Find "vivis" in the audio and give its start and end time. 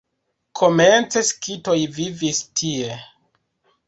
1.97-2.39